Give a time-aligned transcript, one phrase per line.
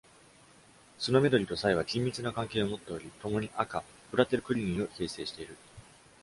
[0.97, 5.55] ツノメドリとサイは緊密な関係を持っており、ともに亜科 Fraterculini を形成している。